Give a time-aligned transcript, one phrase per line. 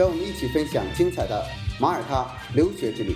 [0.00, 1.46] 让我们一起分享精彩的
[1.78, 3.14] 马耳他留学之旅。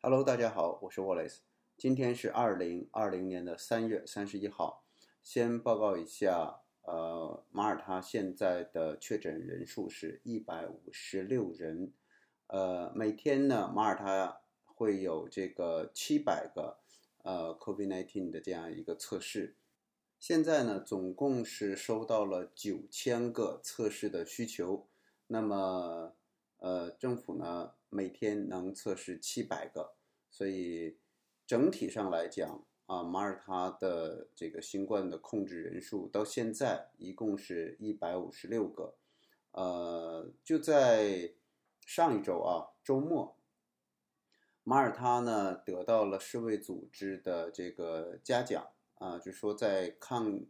[0.00, 1.38] Hello，大家好，我是 Wallace，
[1.76, 4.84] 今天是二零二零年的三月三十一号。
[5.24, 11.92] 先报告一下，呃，马耳他现在的确诊人数是一百五十六人，
[12.46, 16.78] 呃，每天呢，马耳他会有这个七百个。
[17.24, 19.56] 呃，COVID-19 的这样一个测试，
[20.20, 24.86] 现在呢，总共是收到了九千个测试的需求。
[25.26, 26.14] 那么，
[26.58, 29.94] 呃，政府呢每天能测试七百个，
[30.30, 30.98] 所以
[31.46, 38.96] 整体上来讲啊，马耳他的这个新冠的控制人数到现在一共是一百五十六个。
[39.52, 41.34] 呃，就在
[41.86, 43.38] 上一周啊，周末。
[44.62, 50.40] 马耳他呢得到了世卫组织的这个嘉奖啊，就说在抗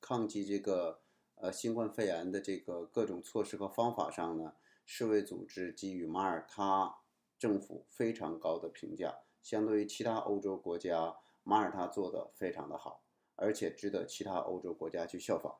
[0.00, 1.02] 抗击这个
[1.36, 4.54] 呃新冠肺炎的这个各种措施和方法上呢，
[4.84, 6.96] 世卫组织给予马耳他
[7.38, 9.18] 政府非常高的评价。
[9.42, 13.02] 相对于其他欧洲国家，马耳他做的非常的好，
[13.36, 15.56] 而且值得其他欧洲国家去效仿。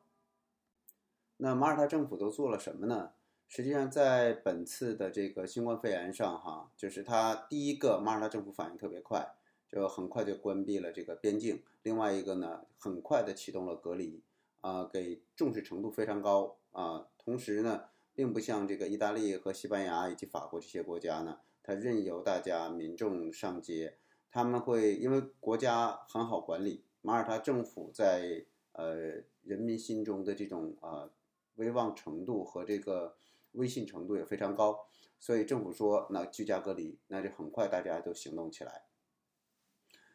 [1.36, 3.12] 那马耳他政府都做了什么呢？
[3.46, 9.34] 实际上，在本次的这个新冠肺炎上，哈，就是它第一个，马耳他政府反应特别快，
[9.68, 14.22] 就很快就关闭了这个边境；另外一个呢，很快的启动了隔离，
[14.64, 17.06] 啊，给重视程度非常高啊。
[17.18, 17.84] 同时呢，
[18.14, 23.98] 并不像这个意大利和西班牙以及法国这些国家呢，它任由大家民众上街，
[24.30, 28.94] 他们会因为国家很好管理，马耳他政府在呃
[29.42, 31.10] 人民心中的这种啊
[31.56, 33.16] 威望程度和这个。
[33.54, 34.84] 威信程度也非常高，
[35.20, 38.82] 所以政府说那居家隔离，那就很快大家都行动起来。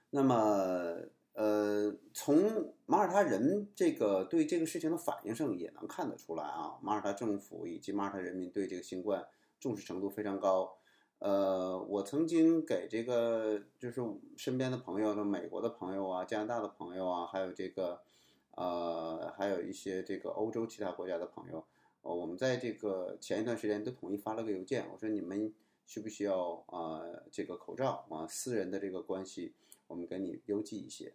[0.09, 1.05] 那么，
[1.39, 9.25] 呃，从马耳他人这个对这个事情的反应上也能看得出来啊，马耳他政府以及马耳他人民对这个新冠
[9.57, 10.75] 重视程度非常高。
[11.19, 14.01] 呃，我曾经给这个就是
[14.35, 18.01] 身边的朋友，的美国的朋友啊，加拿大的朋友啊，还有这个
[18.55, 21.63] 呃，还有一些这个欧洲其他国家的朋友。
[22.01, 25.53] 哦，我们在这个前一段时间都统一发了个邮件，我说你们
[25.87, 27.01] 需不需要啊
[27.31, 28.27] 这个口罩啊？
[28.27, 29.53] 私人的这个关系，
[29.87, 31.13] 我们给你邮寄一些。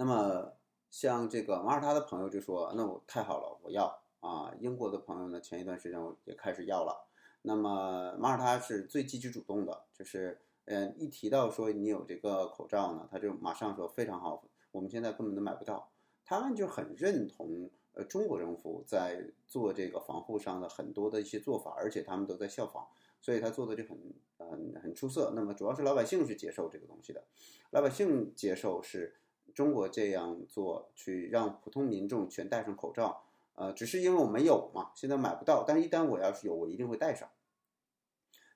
[0.00, 0.54] 那么
[0.90, 4.50] 像这个马耳他的朋友就说，那我太好了，我要啊。
[4.58, 7.06] 英国的朋友呢，前一段时间我也开始要了。
[7.42, 15.90] 那么马耳他是最积极主动的，就是嗯，一提到说你有这个口罩呢，他就马上说非常好，我们现在根本都买不到。
[16.24, 17.70] 他们就很认同。
[17.92, 22.86] 呃，中国政府在做这个防护上的很多的一些做法，而且他们都在效仿，
[23.20, 23.98] 所以他做的就很
[24.38, 25.32] 很很出色。
[25.34, 27.24] 那么主要是老百姓是接受这个东西的，
[27.72, 29.16] 老百姓接受是
[29.54, 33.24] 中国这样做，去让普通民众全戴上口罩。
[33.54, 35.64] 呃，只是因为我没有嘛，现在买不到。
[35.66, 37.28] 但是一旦我要是有，我一定会戴上。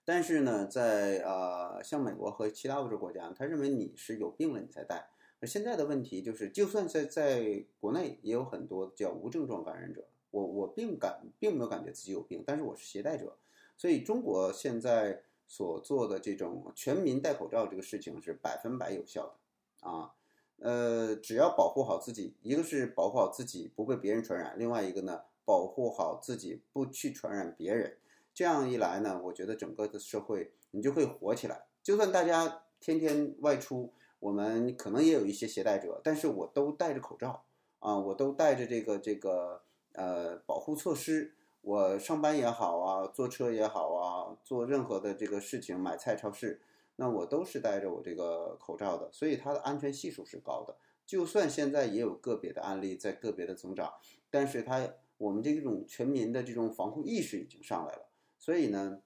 [0.06, 5.08] 但是呢，在呃像美国和其他欧洲国家，他认为你是有病了你才戴。
[5.40, 13.36] 而现在的问题就是，就算在在国内也有很多叫无症状感染者，我我并感并没有感觉自己有病，但是我是携带者，
[13.76, 20.14] 所以中国现在所做的这种全民戴口罩这个事情是百分百有效的啊，
[20.58, 27.96] 呃，只要保护好自己，一个是保护好自己不被别人传染，另外一个呢，保护好自己不去传染别人，
[28.32, 33.92] 这样一来呢，我觉得整个的社会你就会活起来，就算大家天天外出。
[34.20, 37.44] 我们可能也有一些携带者，但是我都戴着口罩
[37.78, 39.60] 啊，我都戴着这个这个
[39.92, 41.34] 呃保护措施。
[41.60, 46.62] 我上班也好啊，坐车也好啊，做任何的这个事情，买菜超市，
[46.96, 50.76] 那我都是戴着我这个口罩的，所以它的安全系数是高的。
[51.06, 53.92] 就算现在也有个别的案例在个别的增长，
[54.30, 58.08] 但是它我们这种全民的这种防护意识已经上来了。
[58.38, 59.02] 所以呢，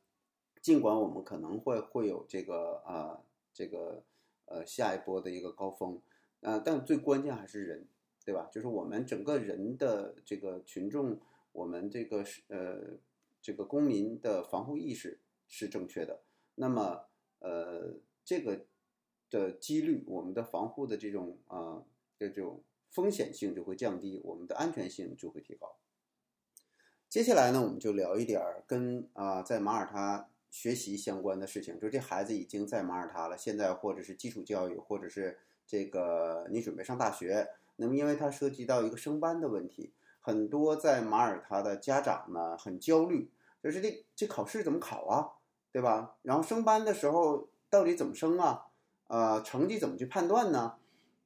[0.61, 3.21] 尽管我们可能会会有这个啊
[3.53, 4.05] 这个。
[4.51, 6.01] 呃，下一波的一个高峰，
[6.41, 7.87] 呃，但最关键还是人，
[8.25, 8.49] 对吧？
[8.51, 11.21] 就是我们整个人的这个群众，
[11.53, 12.97] 我们这个是呃，
[13.43, 16.23] 这个公民的防护意识是正确的，
[16.55, 17.08] 那么
[17.41, 17.95] 呃，
[18.25, 18.67] 这个
[19.31, 21.83] 的几率，我们的防护的这种啊，
[22.19, 25.77] 这种风险性就会降低，我们的安全性就会提高。
[27.09, 43.31] 接下来呢，我们就聊一点儿跟啊在马耳他学习相关的事情，就是这孩子已经在马耳他了，现在或者是基础教育，或者是这个你准备上大学，那么因为它涉及到一个升班的问题，很多在马耳他的家长呢很焦虑，
[43.63, 45.33] 就是这这考试怎么考啊，
[45.79, 46.17] 对吧？
[46.23, 48.67] 然后升班的时候到底怎么升啊？
[49.07, 50.75] 呃，成绩怎么去判断呢？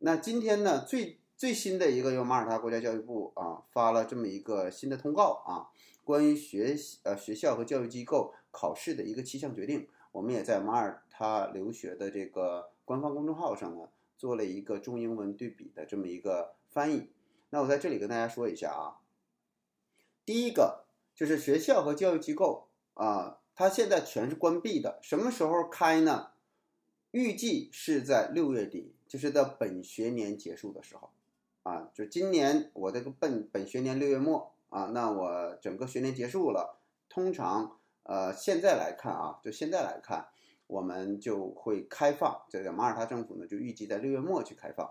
[0.00, 1.19] 那今天呢最。
[1.34, 5.66] 最新的一个由马耳他国家教育部啊发了这么一个新的通告啊，
[6.04, 17.10] 关于学呃学校和教育机构考试的一个七项决定，我们也在马耳他留学的这个官方公众号上呢做了一个中英文对比的这么一个翻译。
[17.50, 19.02] 那我在这里跟大家说一下啊，
[20.25, 26.31] 第一个就是学校和教育机构啊，它现在全是关闭的，什么时候开呢？
[27.10, 31.10] 预计是在六月底，就是在本学年结束的时候。
[31.62, 36.81] 啊，就今年我这个本本学年六月末啊，那我整个学年结束了。
[37.08, 40.26] 通常，呃，现在来看啊，就现在来看，
[40.66, 44.90] 我们就会开放这个马耳他政府呢，就预计在六月末去开放。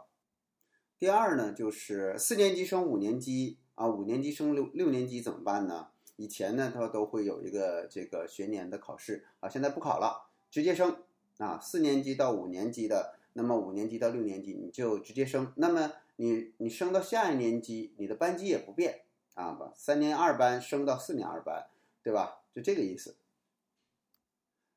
[0.98, 5.90] 第二呢，就是四年级升五年级啊，五年级升六六年级怎么办呢？
[6.22, 10.98] 以前呢，它都会有一个这个学年的考试啊，现在不考了，直接升
[11.38, 15.92] 啊，四年级到五年级的，那么五年级到六年级你就直接升，那么。
[16.18, 19.02] 你你升到下一年级，你的班级也不变
[19.34, 21.66] 啊，把三年二班升到四年二班，
[22.04, 22.42] 对吧？
[22.54, 23.16] 就这个意思。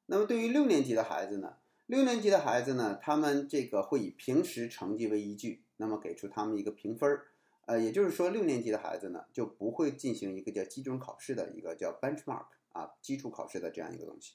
[0.06, 1.56] 那么对于六年级的孩子呢？
[1.84, 7.26] 六年级的孩子呢，他们这个会以平时成绩为依据，那么给出他们一个评分儿。
[7.66, 14.34] 呃，也就是说，六年级的孩子呢，就不会进行一个叫基准考试的一个叫 benchmark 啊，基础考试的这样一个东西。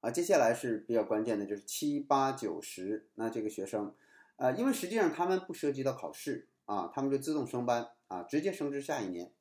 [0.00, 3.94] 啊，接下来是比较关键的，就是七八九十，那这个学生。
[4.36, 9.32] 呃，因为实际上他们不涉及到考试啊，他们就自动升班啊，直接升至下一年。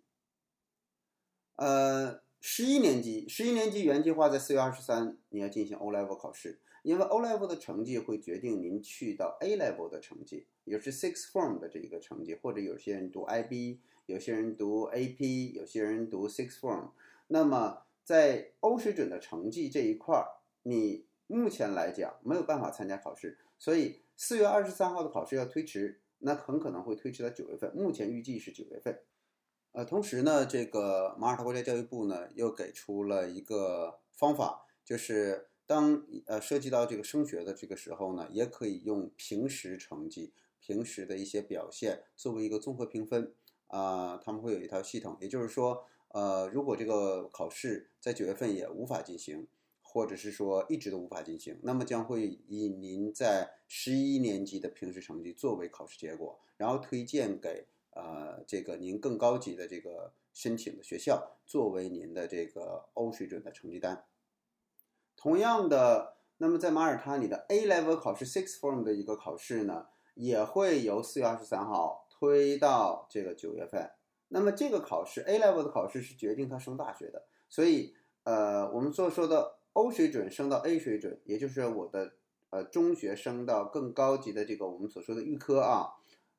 [1.56, 16.30] 呃，十一年级，十一年级原计划在四月二十三你要进行 O level 考试，因为 O level 的成绩会决定您去到 A level 的成绩，也是 Six Form 的这一个成绩，或者有些人读 IB，有些人读 AP，有些人读
[16.30, 16.92] Six Form。
[17.28, 24.02] 那么在欧水准的成绩这一块儿，你目前来讲没有办法参加考试，所以。
[24.22, 27.74] 四月二十三号的考试要推迟，那很可能会推迟到九月份。
[27.74, 29.00] 目前预计是九月份。
[29.72, 40.34] 呃，同时呢，这个马耳他国家教育部呢又给出了一个方法，就是当呃涉及到这个升学的这个时候呢，也可以用平时成绩、
[40.70, 43.34] 平时的一些表现作为一个综合评分
[43.68, 44.18] 啊。
[44.24, 49.48] 他们会有一套系统，也就是说，呃，如果这个考试在九月份也无法进行。
[49.92, 64.06] 或者是说一直都无法进行，那么将会以您在十一年级的平时成绩作为考试结果，然后推荐给呃这个您更高级的这个申请的学校作为您的这个 O 水准的成绩单。
[65.18, 69.88] 同样的，那么在马耳他，你的 A level 考试 Six Form 的一个考试呢，
[70.20, 73.90] 也会由四月二十三号推到这个九月份。
[74.28, 79.56] 那么这个考试 A level 的考试是决定他升大学的，所以呃我们所说的。
[79.74, 82.14] O 水准升到 A 水准，也就是我的
[82.50, 85.94] 呃中学升到更高级的这个我们所说的预科啊，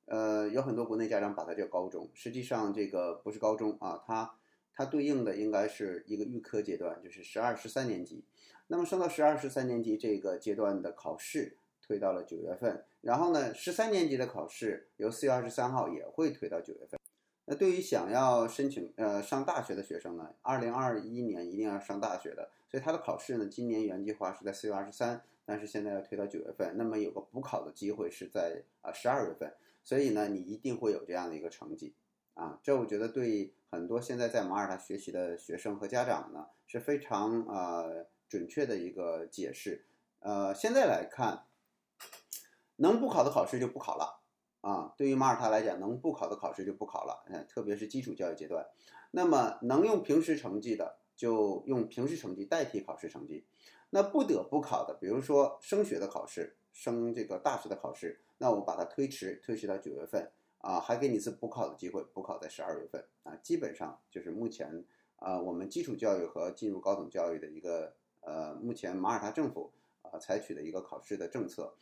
[0.07, 4.35] 呃有很多国内家长把它叫高中，实际上这个不是高中啊，它
[4.75, 8.25] 它对应的应该是一个预科阶段，就是十二十三年级。
[8.67, 16.99] 那么升到十二十三年级这个阶段的考试推到了九月份，然后呢十三年级的考试由四月二十三号也会推到九月份。
[17.47, 29.53] 那对于想要申请呃上大学的学生呢，二零二一年一定要上大学的，所以他的考试呢，今年原计划是在四月二十三，但是现在要推到九月份，那么有个补考的机会是在啊十二月份，
[29.83, 31.93] 所以呢，你一定会有这样的一个成绩
[32.35, 39.85] 啊，这我觉得对很多现在在马耳他学习的学生和家长呢是非常呃准确的一个解释，
[40.21, 41.43] 呃，现在来看，
[42.81, 44.21] 能不考的考试就不考了。
[44.61, 48.67] 啊，对于马耳他来讲，能不考的考试就不考了，嗯，特别是基础教育阶段。
[49.13, 53.47] 那么能用平时成绩的，就用平时成绩代替考试成绩。
[53.89, 63.35] 那不得不考的，比如说升学的考试，升这个大学的考试，那我把它推迟，推迟到九月份啊，还给你一次补考的机会，补考在十二月份啊。
[63.37, 64.85] 基本上就是目前
[65.17, 69.73] 啊，我们基础教育和进入高等教育的一个呃，目前马耳他政府
[70.03, 71.75] 啊采取的一个考试的政策。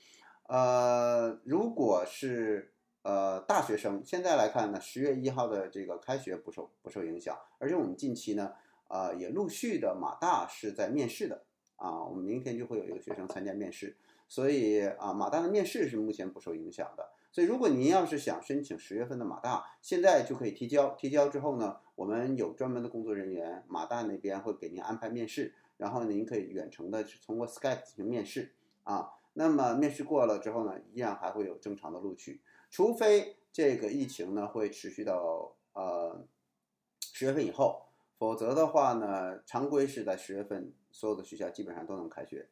[0.49, 8.55] 呃，如果是呃大学生，现在来看呢，十月一号的这个开学不受不受影响，而且我们近期呢，
[8.89, 11.45] 呃也陆续的马大是在面试的
[11.77, 13.95] 啊，我们明天就会有一个学生参加面试，
[14.27, 17.11] 所以啊，马大的面试是目前不受影响的。
[17.31, 20.89] 所以如果您要是想申请十月份的马大，现在就可以提交。
[20.95, 29.11] 提交之后呢，我们有专门的工作人员，马大那边会给您安排面试，然后您可以远程的通过 Skype 进行面试啊。
[29.39, 36.27] 那么面试过了之后呢，依然还会有正常的录取，除非这个疫情呢会持续到呃
[37.01, 37.87] 十月份以后，
[38.19, 42.49] 否则的话呢，常规是在十月份，所有的学校基本上都能开学。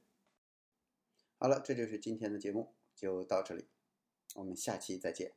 [1.39, 3.67] 好了，这就是今天的节目，就到这里，
[4.37, 5.33] 我们下期再见。